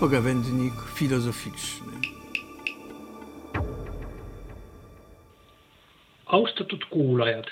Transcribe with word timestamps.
pogawędnik 0.00 0.74
filozoficzny. 0.94 1.92
Austatud 6.26 6.84
kuulajad, 6.84 7.46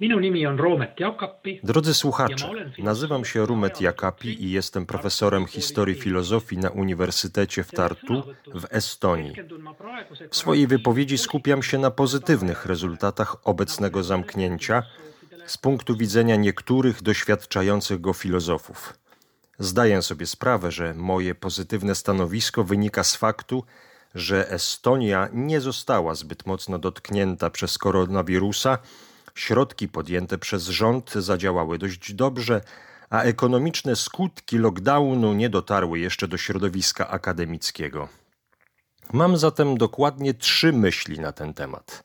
minu 0.00 0.20
nimi 0.20 0.46
on 0.46 0.58
Roomet 0.58 1.00
Jakapi. 1.00 1.60
Drodzy 1.64 1.94
słuchacze, 1.94 2.50
nazywam 2.78 3.24
się 3.24 3.46
Rumet 3.46 3.80
Jakapi 3.80 4.44
i 4.44 4.50
jestem 4.50 4.86
profesorem 4.86 5.46
historii 5.46 5.94
filozofii 5.94 6.58
na 6.58 6.70
Uniwersytecie 6.70 7.64
w 7.64 7.70
Tartu 7.70 8.22
w 8.54 8.64
Estonii. 8.70 9.32
W 10.30 10.36
swojej 10.36 10.66
wypowiedzi 10.66 11.18
skupiam 11.18 11.62
się 11.62 11.78
na 11.78 11.90
pozytywnych 11.90 12.66
rezultatach 12.66 13.36
obecnego 13.44 14.02
zamknięcia 14.02 14.82
z 15.46 15.58
punktu 15.58 15.96
widzenia 15.96 16.36
niektórych 16.36 17.02
doświadczających 17.02 18.00
go 18.00 18.12
filozofów. 18.12 19.00
Zdaję 19.60 20.02
sobie 20.02 20.26
sprawę, 20.26 20.72
że 20.72 20.94
moje 20.94 21.34
pozytywne 21.34 21.94
stanowisko 21.94 22.64
wynika 22.64 23.04
z 23.04 23.16
faktu, 23.16 23.64
że 24.14 24.50
Estonia 24.50 25.28
nie 25.32 25.60
została 25.60 26.14
zbyt 26.14 26.46
mocno 26.46 26.78
dotknięta 26.78 27.50
przez 27.50 27.78
koronawirusa, 27.78 28.78
środki 29.34 29.88
podjęte 29.88 30.38
przez 30.38 30.68
rząd 30.68 31.12
zadziałały 31.14 31.78
dość 31.78 32.14
dobrze, 32.14 32.60
a 33.10 33.22
ekonomiczne 33.22 33.96
skutki 33.96 34.58
lockdownu 34.58 35.32
nie 35.32 35.48
dotarły 35.50 35.98
jeszcze 35.98 36.28
do 36.28 36.36
środowiska 36.36 37.08
akademickiego. 37.08 38.08
Mam 39.12 39.36
zatem 39.36 39.78
dokładnie 39.78 40.34
trzy 40.34 40.72
myśli 40.72 41.20
na 41.20 41.32
ten 41.32 41.54
temat. 41.54 42.04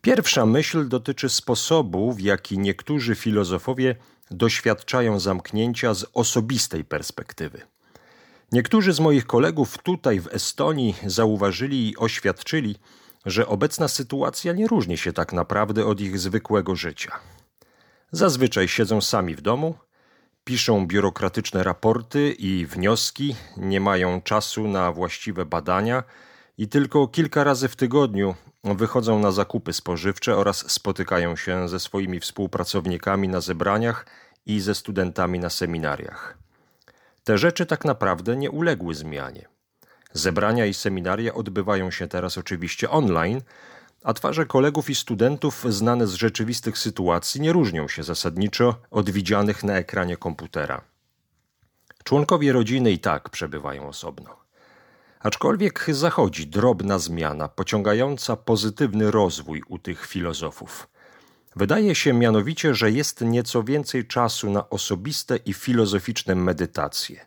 Pierwsza 0.00 0.46
myśl 0.46 0.88
dotyczy 0.88 1.28
sposobu, 1.28 2.12
w 2.12 2.20
jaki 2.20 2.58
niektórzy 2.58 3.14
filozofowie 3.14 3.96
doświadczają 4.30 5.20
zamknięcia 5.20 5.94
z 5.94 6.06
osobistej 6.14 6.84
perspektywy. 6.84 7.62
Niektórzy 8.52 8.92
z 8.92 9.00
moich 9.00 9.26
kolegów 9.26 9.78
tutaj 9.78 10.20
w 10.20 10.26
Estonii 10.34 10.94
zauważyli 11.06 11.88
i 11.90 11.96
oświadczyli, 11.96 12.76
że 13.26 13.46
obecna 13.46 13.88
sytuacja 13.88 14.52
nie 14.52 14.66
różni 14.66 14.98
się 14.98 15.12
tak 15.12 15.32
naprawdę 15.32 15.86
od 15.86 16.00
ich 16.00 16.18
zwykłego 16.18 16.76
życia. 16.76 17.20
Zazwyczaj 18.12 18.68
siedzą 18.68 19.00
sami 19.00 19.34
w 19.34 19.40
domu, 19.40 19.74
piszą 20.44 20.86
biurokratyczne 20.86 21.62
raporty 21.62 22.32
i 22.38 22.66
wnioski, 22.66 23.36
nie 23.56 23.80
mają 23.80 24.22
czasu 24.22 24.68
na 24.68 24.92
właściwe 24.92 25.46
badania 25.46 26.02
i 26.58 26.68
tylko 26.68 27.08
kilka 27.08 27.44
razy 27.44 27.68
w 27.68 27.76
tygodniu 27.76 28.34
wychodzą 28.64 29.18
na 29.18 29.32
zakupy 29.32 29.72
spożywcze 29.72 30.36
oraz 30.36 30.70
spotykają 30.72 31.36
się 31.36 31.68
ze 31.68 31.80
swoimi 31.80 32.20
współpracownikami 32.20 33.28
na 33.28 33.40
zebraniach 33.40 34.06
i 34.46 34.60
ze 34.60 34.74
studentami 34.74 35.38
na 35.38 35.50
seminariach. 35.50 36.38
Te 37.24 37.38
rzeczy 37.38 37.66
tak 37.66 37.84
naprawdę 37.84 38.36
nie 38.36 38.50
uległy 38.50 38.94
zmianie. 38.94 39.48
Zebrania 40.12 40.66
i 40.66 40.74
seminaria 40.74 41.34
odbywają 41.34 41.90
się 41.90 42.08
teraz 42.08 42.38
oczywiście 42.38 42.90
online, 42.90 43.40
a 44.04 44.14
twarze 44.14 44.46
kolegów 44.46 44.90
i 44.90 44.94
studentów 44.94 45.64
znane 45.68 46.06
z 46.06 46.14
rzeczywistych 46.14 46.78
sytuacji 46.78 47.40
nie 47.40 47.52
różnią 47.52 47.88
się 47.88 48.02
zasadniczo 48.02 48.74
od 48.90 49.10
widzianych 49.10 49.64
na 49.64 49.72
ekranie 49.74 50.16
komputera. 50.16 50.80
Członkowie 52.04 52.52
rodziny 52.52 52.92
i 52.92 52.98
tak 52.98 53.30
przebywają 53.30 53.88
osobno. 53.88 54.36
Aczkolwiek 55.20 55.86
zachodzi 55.88 56.46
drobna 56.46 56.98
zmiana 56.98 57.48
pociągająca 57.48 58.36
pozytywny 58.36 59.10
rozwój 59.10 59.62
u 59.68 59.78
tych 59.78 60.06
filozofów. 60.06 60.88
Wydaje 61.56 61.94
się 61.94 62.12
mianowicie, 62.12 62.74
że 62.74 62.90
jest 62.90 63.20
nieco 63.20 63.62
więcej 63.62 64.06
czasu 64.06 64.50
na 64.50 64.70
osobiste 64.70 65.36
i 65.36 65.54
filozoficzne 65.54 66.34
medytacje. 66.34 67.26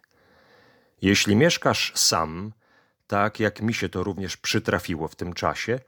Jeśli 1.01 1.35
mieszkasz 1.35 1.91
sam, 1.95 2.53
tak 3.07 3.39
jak 3.39 3.61
mi 3.61 3.73
się 3.73 3.89
to 3.89 4.03
również 4.03 4.37
przytrafiło 4.37 5.07
w 5.07 5.15
tym 5.15 5.33
czasie, 5.33 5.79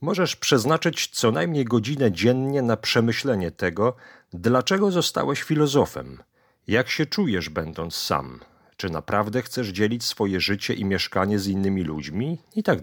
możesz 0.00 0.36
przeznaczyć 0.36 1.08
co 1.08 1.30
najmniej 1.30 1.64
godzinę 1.64 2.12
dziennie 2.12 2.62
na 2.62 2.76
przemyślenie 2.76 3.50
tego, 3.50 3.96
dlaczego 4.32 4.90
zostałeś 4.90 5.42
filozofem, 5.42 6.22
jak 6.66 6.90
się 6.90 7.06
czujesz 7.06 7.48
będąc 7.48 7.94
sam, 7.94 8.40
czy 8.82 8.90
naprawdę 8.90 9.42
chcesz 9.42 9.68
dzielić 9.68 10.04
swoje 10.04 10.40
życie 10.40 10.74
i 10.74 10.84
mieszkanie 10.84 11.38
z 11.38 11.46
innymi 11.46 11.82
ludźmi 11.82 12.38
i 12.56 12.62
tak. 12.62 12.78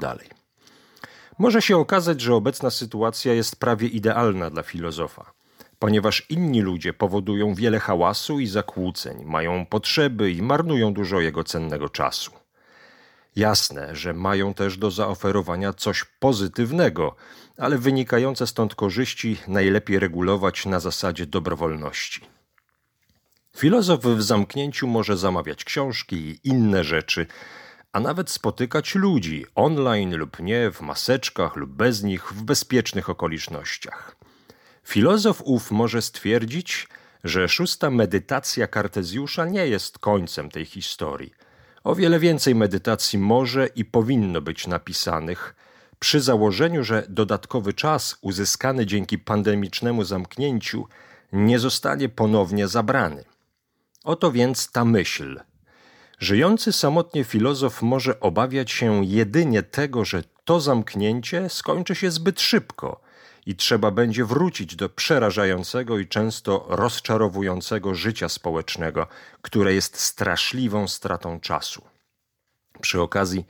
Może 1.39 1.61
się 1.61 1.77
okazać, 1.77 2.21
że 2.21 2.35
obecna 2.35 2.69
sytuacja 2.69 3.33
jest 3.33 3.55
prawie 3.55 3.87
idealna 3.87 4.49
dla 4.49 4.63
filozofa, 4.63 5.31
ponieważ 5.79 6.25
inni 6.29 6.61
ludzie 6.61 6.93
powodują 6.93 7.53
wiele 7.53 7.79
hałasu 7.79 8.39
i 8.39 8.47
zakłóceń, 8.47 9.25
mają 9.25 9.65
potrzeby 9.65 10.31
i 10.31 10.41
marnują 10.41 10.93
dużo 10.93 11.19
jego 11.19 11.43
cennego 11.43 11.89
czasu. 11.89 12.31
Jasne, 13.35 13.95
że 13.95 14.13
mają 14.13 14.53
też 14.53 14.77
do 14.77 14.91
zaoferowania 14.91 15.73
coś 15.73 16.05
pozytywnego, 16.19 17.15
ale 17.57 17.77
wynikające 17.77 18.47
stąd 18.47 18.75
korzyści 18.75 19.37
najlepiej 19.47 19.99
regulować 19.99 20.65
na 20.65 20.79
zasadzie 20.79 21.25
dobrowolności. 21.25 22.38
Filozof 23.59 23.99
w 23.99 24.21
zamknięciu 24.21 24.87
może 24.87 25.17
zamawiać 25.17 25.63
książki 25.63 26.15
i 26.15 26.39
inne 26.43 26.83
rzeczy, 26.83 27.27
a 27.91 27.99
nawet 27.99 28.29
spotykać 28.29 28.95
ludzi 28.95 29.45
online 29.55 30.15
lub 30.15 30.39
nie, 30.39 30.71
w 30.71 30.81
maseczkach 30.81 31.55
lub 31.55 31.69
bez 31.69 32.03
nich, 32.03 32.33
w 32.33 32.43
bezpiecznych 32.43 33.09
okolicznościach. 33.09 34.15
Filozof 34.83 35.41
ów 35.45 35.71
może 35.71 36.01
stwierdzić, 36.01 36.87
że 37.23 37.49
szósta 37.49 37.89
medytacja 37.89 38.67
Kartezjusza 38.67 39.45
nie 39.45 39.67
jest 39.67 39.99
końcem 39.99 40.49
tej 40.49 40.65
historii. 40.65 41.33
O 41.83 41.95
wiele 41.95 42.19
więcej 42.19 42.55
medytacji 42.55 43.19
może 43.19 43.67
i 43.67 43.85
powinno 43.85 44.41
być 44.41 44.67
napisanych, 44.67 45.55
przy 45.99 46.21
założeniu, 46.21 46.83
że 46.83 47.05
dodatkowy 47.09 47.73
czas 47.73 48.17
uzyskany 48.21 48.85
dzięki 48.85 49.17
pandemicznemu 49.17 50.03
zamknięciu 50.03 50.87
nie 51.33 51.59
zostanie 51.59 52.09
ponownie 52.09 52.67
zabrany. 52.67 53.23
Oto 54.09 54.31
więc 54.31 54.71
ta 54.71 54.85
myśl– 54.85 55.39
Żyjący 56.19 56.73
samotnie 56.73 57.23
filozof 57.23 57.81
może 57.81 58.19
obawiać 58.19 58.71
się 58.71 59.05
jedynie 59.05 59.63
tego, 59.63 60.05
że 60.05 60.23
to 60.45 60.59
zamknięcie 60.59 61.49
skończy 61.49 61.95
się 61.95 62.11
zbyt 62.11 62.41
szybko 62.41 63.01
i 63.45 63.55
trzeba 63.55 63.91
będzie 63.91 64.25
wrócić 64.25 64.75
do 64.75 64.89
przerażającego 64.89 65.99
i 65.99 66.07
często 66.07 66.65
rozczarowującego 66.69 67.95
życia 67.95 68.29
społecznego, 68.29 69.07
które 69.41 69.73
jest 69.73 69.99
straszliwą 69.99 70.87
stratą 70.87 71.39
czasu. 71.39 71.81
Przy 72.81 73.01
okazji, 73.01 73.45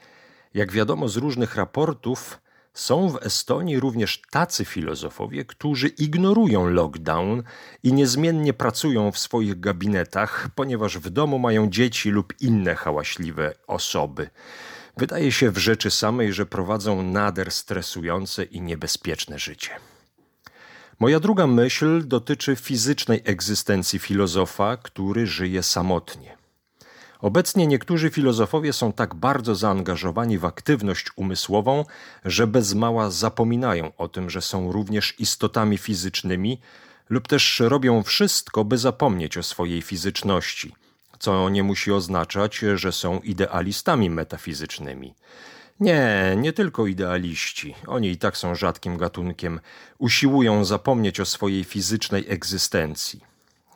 jak 0.54 0.72
wiadomo 0.72 1.08
z 1.08 1.18
różnych 1.18 1.56
raportów, 1.56 2.42
są 2.80 3.10
w 3.10 3.26
Estonii 3.26 3.80
również 3.80 4.22
tacy 4.32 4.66
filozofowie, 4.66 5.46
którzy 5.46 5.88
ignorują 5.88 6.70
lockdown 6.70 7.44
i 7.84 7.94
niezmiennie 7.94 8.54
pracują 8.54 9.12
w 9.12 9.20
swoich 9.20 9.60
gabinetach, 9.60 10.50
ponieważ 10.56 10.98
w 10.98 11.10
domu 11.10 11.40
mają 11.40 11.70
dzieci 11.70 12.10
lub 12.10 12.34
inne 12.42 12.76
hałaśliwe 12.76 13.54
osoby. 13.68 14.30
Wydaje 14.98 15.32
się 15.32 15.52
w 15.52 15.58
rzeczy 15.58 15.92
samej, 15.92 16.34
że 16.34 16.46
prowadzą 16.46 17.04
nader 17.04 17.52
stresujące 17.52 18.44
i 18.44 18.62
niebezpieczne 18.62 19.40
życie. 19.40 19.72
Moja 21.00 21.20
druga 21.20 21.48
myśl 21.48 22.08
dotyczy 22.08 22.56
fizycznej 22.56 23.22
egzystencji 23.26 24.00
filozofa, 24.00 24.78
który 24.78 25.28
żyje 25.28 25.64
samotnie. 25.64 26.39
Obecnie 27.22 27.68
niektórzy 27.68 28.10
filozofowie 28.10 28.74
są 28.74 28.94
tak 28.94 29.16
bardzo 29.16 29.56
zaangażowani 29.56 30.38
w 30.38 30.46
aktywność 30.46 31.08
umysłową, 31.16 31.86
że 32.26 32.48
bez 32.48 32.74
mała 32.74 33.10
zapominają 33.10 33.92
o 33.98 34.08
tym, 34.08 34.30
że 34.30 34.42
są 34.42 34.72
również 34.72 35.20
istotami 35.20 35.78
fizycznymi, 35.78 36.60
lub 37.10 37.28
też 37.28 37.60
robią 37.60 38.04
wszystko, 38.04 38.66
by 38.66 38.78
zapomnieć 38.78 39.38
o 39.38 39.44
swojej 39.44 39.82
fizyczności, 39.82 40.76
co 41.20 41.50
nie 41.50 41.64
musi 41.64 41.92
oznaczać, 41.92 42.60
że 42.76 42.92
są 42.92 43.20
idealistami 43.20 44.10
metafizycznymi. 44.10 45.14
Nie, 45.80 46.36
nie 46.38 46.54
tylko 46.54 46.88
idealiści, 46.88 47.76
oni 47.88 48.10
i 48.10 48.18
tak 48.18 48.38
są 48.38 48.56
rzadkim 48.56 48.98
gatunkiem, 48.98 49.60
usiłują 49.98 50.66
zapomnieć 50.66 51.20
o 51.20 51.26
swojej 51.26 51.64
fizycznej 51.64 52.26
egzystencji. 52.28 53.24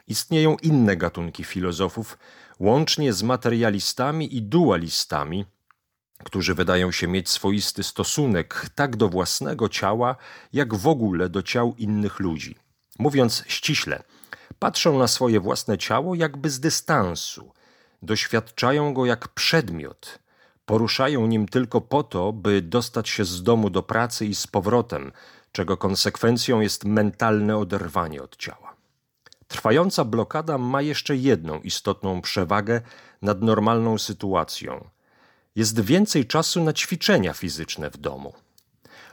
Istnieją 0.07 0.57
inne 0.61 0.97
gatunki 0.97 1.43
filozofów, 1.43 2.17
łącznie 2.63 3.13
z 3.13 3.23
materialistami 3.23 4.37
i 4.37 4.41
dualistami, 4.41 5.45
którzy 6.23 6.55
wydają 6.55 6.91
się 6.91 7.07
mieć 7.07 7.29
swoisty 7.29 7.83
stosunek 7.83 8.65
tak 8.75 8.95
do 8.95 9.09
własnego 9.09 9.69
ciała, 9.69 10.15
jak 10.53 10.75
w 10.75 10.87
ogóle 10.87 11.29
do 11.29 11.41
ciał 11.43 11.75
innych 11.77 12.19
ludzi. 12.19 12.55
Mówiąc 12.99 13.43
ściśle, 13.47 14.03
patrzą 14.59 14.99
na 14.99 15.07
swoje 15.07 15.39
własne 15.39 15.77
ciało 15.77 16.15
jakby 16.15 16.49
z 16.49 16.59
dystansu, 16.59 17.51
doświadczają 18.01 18.93
go 18.93 19.05
jak 19.05 19.27
przedmiot, 19.27 20.19
poruszają 20.65 21.27
nim 21.27 21.47
tylko 21.47 21.81
po 21.81 22.03
to, 22.03 22.33
by 22.33 22.61
dostać 22.61 23.09
się 23.09 23.25
z 23.25 23.43
domu 23.43 23.69
do 23.69 23.83
pracy 23.83 24.25
i 24.25 24.35
z 24.35 24.47
powrotem, 24.47 25.11
czego 25.51 25.77
konsekwencją 25.77 26.61
jest 26.61 26.85
mentalne 26.85 27.57
oderwanie 27.57 28.23
od 28.23 28.37
ciała. 28.37 28.62
Trwająca 29.53 30.05
blokada 30.05 30.57
ma 30.57 30.81
jeszcze 30.81 31.15
jedną 31.15 31.61
istotną 31.61 32.21
przewagę 32.21 32.81
nad 33.21 33.41
normalną 33.41 33.97
sytuacją. 33.97 34.87
Jest 35.55 35.79
więcej 35.79 36.25
czasu 36.27 36.63
na 36.63 36.73
ćwiczenia 36.73 37.33
fizyczne 37.33 37.89
w 37.89 37.97
domu. 37.97 38.33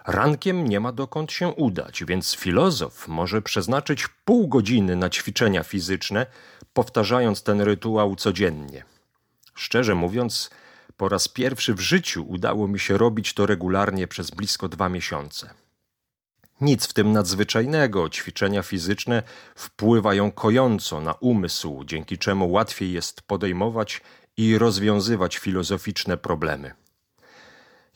Rankiem 0.07 0.69
nie 0.69 0.81
ma 0.81 0.93
dokąd 0.93 1.33
się 1.33 1.49
udać, 1.49 2.05
więc 2.05 2.35
filozof 2.35 3.09
może 3.09 3.43
przeznaczyć 3.43 4.09
pół 4.25 4.49
godziny 4.49 4.97
na 4.97 5.11
ćwiczenia 5.11 5.63
fizyczne, 5.63 6.27
powtarzając 6.73 7.43
ten 7.43 7.61
rytuał 7.61 8.17
codziennie. 8.17 8.85
Szczerze 9.55 9.95
mówiąc, 9.95 10.51
po 10.97 11.09
raz 11.09 11.29
pierwszy 11.29 11.75
w 11.75 11.81
życiu 11.81 12.25
udało 12.29 12.69
mi 12.69 12.79
się 12.79 12.99
robić 12.99 13.35
to 13.35 13.47
regularnie 13.47 14.09
przez 14.09 14.31
blisko 14.31 14.69
dwa 14.69 14.89
miesiące. 14.89 15.51
Nic 16.61 16.87
w 16.87 16.93
tym 16.93 17.13
nadzwyczajnego, 17.13 18.09
ćwiczenia 18.09 18.63
fizyczne 18.63 19.23
wpływają 19.55 20.31
kojąco 20.31 21.01
na 21.01 21.13
umysł, 21.13 21.85
dzięki 21.85 22.19
czemu 22.19 22.51
łatwiej 22.51 22.93
jest 22.93 23.23
podejmować 23.23 24.01
i 24.37 24.59
rozwiązywać 24.59 25.39
filozoficzne 25.39 26.17
problemy. 26.17 26.73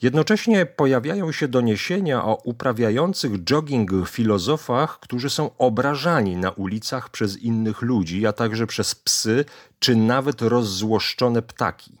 Jednocześnie 0.01 0.65
pojawiają 0.65 1.31
się 1.31 1.47
doniesienia 1.47 2.25
o 2.25 2.35
uprawiających 2.35 3.43
jogging 3.43 3.91
filozofach, 4.09 4.99
którzy 4.99 5.29
są 5.29 5.57
obrażani 5.57 6.37
na 6.37 6.51
ulicach 6.51 7.09
przez 7.09 7.37
innych 7.37 7.81
ludzi, 7.81 8.27
a 8.27 8.33
także 8.33 8.67
przez 8.67 8.95
psy 8.95 9.45
czy 9.79 9.95
nawet 9.95 10.41
rozzłoszczone 10.41 11.41
ptaki. 11.41 11.97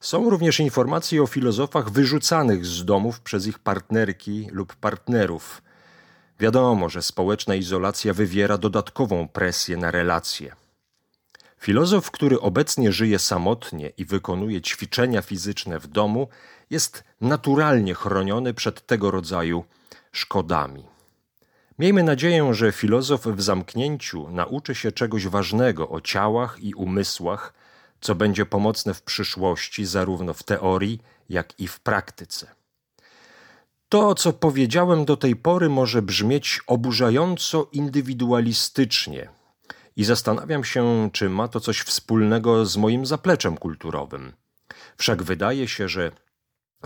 Są 0.00 0.30
również 0.30 0.60
informacje 0.60 1.22
o 1.22 1.26
filozofach 1.26 1.90
wyrzucanych 1.90 2.66
z 2.66 2.84
domów 2.84 3.20
przez 3.20 3.46
ich 3.46 3.58
partnerki 3.58 4.48
lub 4.52 4.76
partnerów. 4.76 5.62
Wiadomo, 6.40 6.88
że 6.88 7.02
społeczna 7.02 7.54
izolacja 7.54 8.14
wywiera 8.14 8.58
dodatkową 8.58 9.28
presję 9.28 9.76
na 9.76 9.90
relacje. 9.90 10.54
Filozof, 11.58 12.10
który 12.10 12.40
obecnie 12.40 12.92
żyje 12.92 13.18
samotnie 13.18 13.88
i 13.88 14.04
wykonuje 14.04 14.60
ćwiczenia 14.60 15.22
fizyczne 15.22 15.78
w 15.78 15.86
domu, 15.86 16.28
jest 16.70 17.04
naturalnie 17.20 17.94
chroniony 17.94 18.54
przed 18.54 18.86
tego 18.86 19.10
rodzaju 19.10 19.64
szkodami. 20.12 20.84
Miejmy 21.78 22.02
nadzieję, 22.02 22.54
że 22.54 22.72
filozof 22.72 23.26
w 23.26 23.42
zamknięciu 23.42 24.28
nauczy 24.30 24.74
się 24.74 24.92
czegoś 24.92 25.26
ważnego 25.26 25.88
o 25.88 26.00
ciałach 26.00 26.60
i 26.60 26.74
umysłach, 26.74 27.52
co 28.00 28.14
będzie 28.14 28.46
pomocne 28.46 28.94
w 28.94 29.02
przyszłości, 29.02 29.86
zarówno 29.86 30.34
w 30.34 30.42
teorii, 30.42 31.00
jak 31.28 31.60
i 31.60 31.68
w 31.68 31.80
praktyce. 31.80 32.61
To, 33.92 34.14
co 34.14 34.32
powiedziałem 34.32 35.04
do 35.04 35.16
tej 35.16 35.36
pory, 35.36 35.68
może 35.68 36.02
brzmieć 36.02 36.60
oburzająco 36.66 37.68
indywidualistycznie, 37.72 39.28
i 39.96 40.04
zastanawiam 40.04 40.64
się, 40.64 41.10
czy 41.12 41.28
ma 41.28 41.48
to 41.48 41.60
coś 41.60 41.80
wspólnego 41.80 42.66
z 42.66 42.76
moim 42.76 43.06
zapleczem 43.06 43.56
kulturowym. 43.56 44.32
Wszak 44.96 45.22
wydaje 45.22 45.68
się, 45.68 45.88
że 45.88 46.10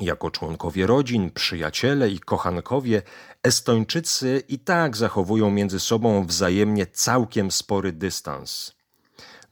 jako 0.00 0.31
członkowie 0.31 0.87
rodzin, 0.87 1.31
przyjaciele 1.31 2.11
i 2.11 2.19
kochankowie, 2.19 3.03
Estończycy 3.43 4.43
i 4.49 4.58
tak 4.58 4.97
zachowują 4.97 5.50
między 5.50 5.81
sobą 5.81 6.26
wzajemnie 6.26 6.87
całkiem 6.87 7.50
spory 7.50 7.93
dystans. 7.93 8.76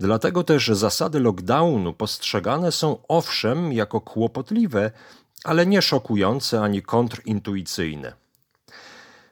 Dlatego 0.01 0.45
też 0.45 0.69
zasady 0.69 1.21
lockdownu 1.21 1.93
postrzegane 1.93 2.73
są 2.73 2.97
owszem 3.09 3.73
jako 3.73 4.01
kłopotliwe, 4.01 4.91
ale 5.45 5.67
nie 5.67 5.83
szokujące 5.83 6.61
ani 6.61 6.83
kontrintuicyjne. 6.83 8.13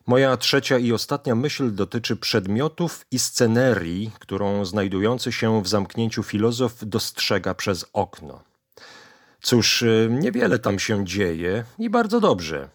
Moja 0.06 0.36
trzecia 0.36 0.78
i 0.78 0.92
ostatnia 0.92 1.34
myśl 1.34 1.74
dotyczy 1.74 2.16
przedmiotów 2.16 3.06
i 3.10 3.18
scenerii, 3.18 4.10
którą 4.18 4.64
znajdujący 4.64 5.32
się 5.32 5.62
w 5.62 5.68
zamknięciu 5.68 6.22
filozof 6.22 6.74
dostrzega 6.82 7.54
przez 7.54 7.86
okno. 7.92 8.42
Cóż, 9.42 9.82
y, 9.82 10.08
niewiele 10.10 10.58
tam 10.58 10.78
się 10.78 11.04
dzieje 11.04 11.64
i 11.78 11.90
bardzo 11.90 12.20
dobrze, 12.20 12.68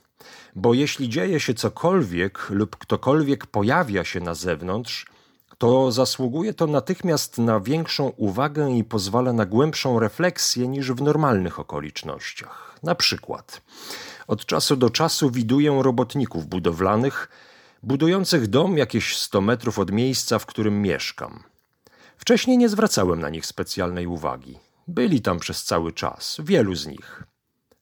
bo 0.56 0.74
jeśli 0.74 1.10
dzieje 1.10 1.40
się 1.40 1.54
cokolwiek 1.54 2.50
lub 2.50 2.76
ktokolwiek 2.76 3.46
pojawia 3.46 4.04
się 4.04 4.20
na 4.20 4.36
zewnątrz, 4.36 5.06
to 5.58 5.92
zasługuje 5.92 6.54
to 6.54 6.68
natychmiast 6.68 7.38
na 7.38 7.60
większą 7.60 8.08
uwagę 8.10 8.72
i 8.72 8.84
pozwala 8.84 9.34
na 9.34 9.46
głębszą 9.46 10.00
refleksję 10.00 10.68
niż 10.68 10.92
w 10.92 11.02
normalnych 11.02 11.60
okolicznościach. 11.60 12.76
Na 12.84 12.96
przykład, 12.96 13.62
od 14.28 14.46
czasu 14.46 14.76
do 14.76 14.90
czasu 14.90 15.32
widuję 15.32 15.80
robotników 15.82 16.48
budowlanych, 16.48 17.30
budujących 17.84 18.48
dom 18.48 18.78
jakieś 18.78 19.18
100 19.18 19.42
metrów 19.42 19.80
od 19.80 19.92
miejsca, 19.92 20.40
w 20.40 20.46
którym 20.46 20.82
mieszkam. 20.82 21.44
Wcześniej 22.18 22.58
nie 22.58 22.70
zwracałem 22.70 23.20
na 23.20 23.30
nich 23.30 23.46
specjalnej 23.46 24.08
uwagi. 24.08 24.60
Byli 24.88 25.22
tam 25.22 25.40
przez 25.40 25.64
cały 25.64 25.92
czas, 25.92 26.38
wielu 26.44 26.76
z 26.76 26.88
nich. 26.88 27.24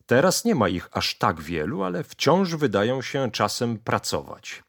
Teraz 0.06 0.46
nie 0.46 0.56
ma 0.56 0.70
ich 0.70 0.90
aż 0.92 1.18
tak 1.18 1.42
wielu, 1.42 1.84
ale 1.84 2.04
wciąż 2.04 2.56
wydają 2.56 3.02
się 3.02 3.32
czasem 3.32 3.78
pracować. 3.78 4.64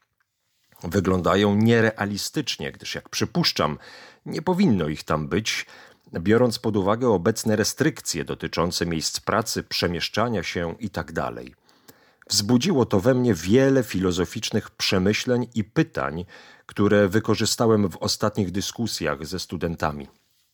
Wyglądają 0.83 1.55
nierealistycznie, 1.55 2.71
gdyż 2.71 2.95
jak 2.95 3.09
przypuszczam, 3.09 3.77
nie 4.25 4.41
powinno 4.41 4.87
ich 4.87 5.03
tam 5.03 5.27
być, 5.27 5.65
biorąc 6.13 6.59
pod 6.59 6.77
uwagę 6.77 7.09
obecne 7.09 7.55
restrykcje 7.55 8.25
dotyczące 8.25 8.85
miejsc 8.85 9.19
pracy, 9.19 9.63
przemieszczania 9.63 10.43
się 10.43 10.75
itd. 10.79 11.13
Tak 11.13 11.35
Wzbudziło 12.29 12.85
to 12.85 12.99
we 12.99 13.13
mnie 13.13 13.33
wiele 13.33 13.83
filozoficznych 13.83 14.69
przemyśleń 14.69 15.47
i 15.55 15.63
pytań, 15.63 16.25
które 16.65 17.07
wykorzystałem 17.07 17.89
w 17.89 17.97
ostatnich 17.97 18.51
dyskusjach 18.51 19.25
ze 19.25 19.39
studentami. 19.39 20.07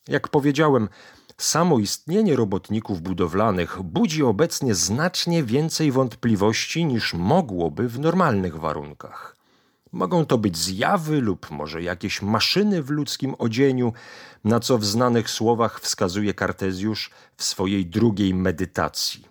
Jak 0.07 0.27
powiedziałem, 0.27 0.89
samo 1.37 1.79
istnienie 1.79 2.35
robotników 2.35 3.01
budowlanych 3.01 3.81
budzi 3.81 4.23
obecnie 4.23 4.75
znacznie 4.75 5.43
więcej 5.43 5.91
wątpliwości 5.91 6.85
niż 6.85 7.13
mogłoby 7.13 7.89
w 7.89 7.99
normalnych 7.99 8.59
warunkach. 8.59 9.42
Mogą 9.93 10.25
to 10.25 10.37
być 10.37 10.57
zjawy 10.57 11.21
lub 11.21 11.51
może 11.51 11.83
jakieś 11.83 12.21
maszyny 12.21 12.83
w 12.83 12.89
ludzkim 12.89 13.35
odzieniu, 13.37 13.93
na 14.43 14.59
co 14.59 14.77
w 14.77 14.85
znanych 14.85 15.29
słowach 15.29 15.79
wskazuje 15.79 16.33
Kartezjusz 16.33 17.11
w 17.37 17.43
swojej 17.43 17.85
drugiej 17.85 18.33
medytacji. 18.33 19.27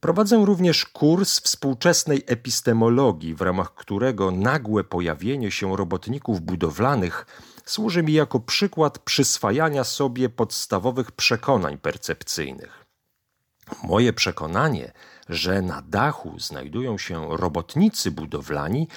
Prowadzę 0.00 0.44
również 0.44 0.84
kurs 0.84 1.40
współczesnej 1.40 2.22
epistemologii, 2.26 3.34
w 3.34 3.40
ramach 3.40 3.74
którego 3.74 4.30
nagłe 4.30 4.84
pojawienie 4.84 5.50
się 5.50 5.76
robotników 5.76 6.40
budowlanych 6.40 7.26
służy 7.64 8.02
mi 8.02 8.12
jako 8.12 8.40
przykład 8.40 8.98
przyswajania 8.98 9.84
sobie 9.84 10.28
podstawowych 10.28 11.12
przekonań 11.12 11.78
percepcyjnych. 11.78 12.84
Moje 13.82 14.12
przekonanie, 14.12 14.92
że 15.28 15.62
na 15.62 15.82
dachu 15.82 16.38
znajdują 16.38 16.98
się 16.98 17.36
robotnicy 17.36 18.10
budowlani, 18.10 18.88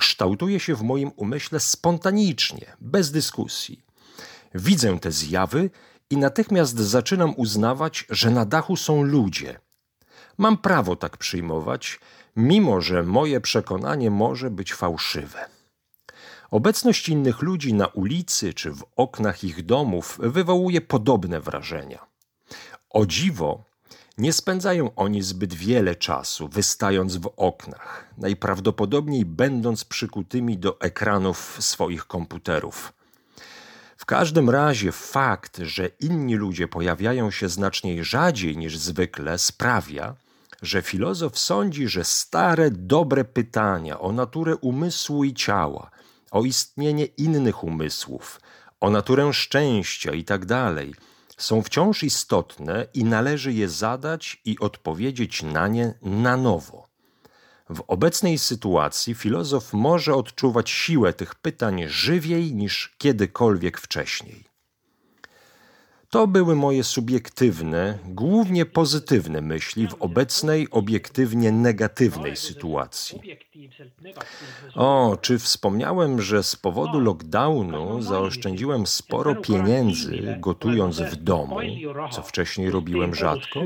kształtuje 0.00 0.60
się 0.60 0.74
w 0.74 0.82
moim 0.82 1.10
umyśle 1.16 1.60
spontanicznie, 1.60 2.76
bez 2.80 3.10
dyskusji. 3.10 3.82
Widzę 4.54 4.98
te 4.98 5.12
zjawy 5.12 5.70
i 6.10 6.16
natychmiast 6.16 6.78
zaczynam 6.78 7.34
uznawać, 7.36 8.06
że 8.10 8.30
na 8.30 8.44
dachu 8.44 8.76
są 8.76 9.02
ludzie– 9.02 9.58
Mam 10.40 10.58
prawo 10.58 10.96
tak 10.96 11.16
przyjmować, 11.16 12.00
mimo 12.36 12.80
że 12.80 13.02
moje 13.02 13.40
przekonanie 13.40 14.10
może 14.10 14.50
być 14.50 14.74
fałszywe. 14.74 15.48
Obecność 16.50 17.08
innych 17.08 17.42
ludzi 17.42 17.74
na 17.74 17.86
ulicy 17.86 18.54
czy 18.54 18.72
w 18.72 18.84
oknach 18.96 19.44
ich 19.44 19.66
domów 19.66 20.18
wywołuje 20.22 20.80
podobne 20.80 21.40
wrażenia. 21.40 22.06
O 22.90 23.06
dziwo, 23.06 23.64
nie 24.20 24.32
spędzają 24.32 24.94
oni 24.94 25.22
zbyt 25.22 25.54
wiele 25.54 25.94
czasu 25.96 26.48
wystając 26.48 27.16
w 27.16 27.32
oknach, 27.36 28.06
najprawdopodobniej 28.18 29.24
będąc 29.24 29.84
przykutymi 29.84 30.58
do 30.58 30.80
ekranów 30.80 31.56
swoich 31.60 32.06
komputerów. 32.06 32.92
W 33.96 34.06
każdym 34.06 34.50
razie 34.50 34.92
fakt, 34.92 35.58
że 35.62 35.90
inni 36.00 36.34
ludzie 36.34 36.68
pojawiają 36.68 37.30
się 37.30 37.48
znacznie 37.48 38.04
rzadziej 38.04 38.56
niż 38.56 38.78
zwykle, 38.78 39.38
sprawia, 39.38 40.14
że 40.62 40.82
filozof 40.82 41.38
sądzi, 41.38 41.88
że 41.88 42.04
stare, 42.04 42.70
dobre 42.70 43.24
pytania 43.24 44.00
o 44.00 44.12
naturę 44.12 44.56
umysłu 44.56 45.24
i 45.24 45.34
ciała, 45.34 45.90
o 46.30 46.44
istnienie 46.44 47.04
innych 47.04 47.64
umysłów, 47.64 48.40
o 48.80 48.90
naturę 48.90 49.32
szczęścia 49.32 50.12
itd., 50.12 50.46
tak 50.46 51.10
są 51.42 51.62
wciąż 51.62 52.02
istotne 52.02 52.86
i 52.94 53.04
należy 53.04 53.52
je 53.52 53.68
zadać 53.68 54.40
i 54.44 54.58
odpowiedzieć 54.58 55.42
na 55.42 55.68
nie 55.68 55.94
na 56.02 56.36
nowo. 56.36 56.88
W 57.70 57.84
obecnej 57.86 58.38
sytuacji 58.38 59.14
filozof 59.14 59.72
może 59.72 60.14
odczuwać 60.14 60.70
siłę 60.70 61.12
tych 61.12 61.34
pytań 61.34 61.84
żywiej 61.86 62.54
niż 62.54 62.94
kiedykolwiek 62.98 63.80
wcześniej. 63.80 64.49
To 66.10 66.26
były 66.26 66.56
moje 66.56 66.84
subiektywne, 66.84 67.98
głównie 68.04 68.66
pozytywne 68.66 69.40
myśli 69.40 69.88
w 69.88 69.94
obecnej, 69.94 70.68
obiektywnie 70.70 71.52
negatywnej 71.52 72.36
sytuacji. 72.36 73.20
O, 74.74 75.16
czy 75.20 75.38
wspomniałem, 75.38 76.22
że 76.22 76.42
z 76.42 76.56
powodu 76.56 77.00
lockdownu 77.00 78.02
zaoszczędziłem 78.02 78.86
sporo 78.86 79.34
pieniędzy 79.34 80.36
gotując 80.40 81.00
w 81.00 81.16
domu, 81.16 81.56
co 82.10 82.22
wcześniej 82.22 82.70
robiłem 82.70 83.14
rzadko? 83.14 83.60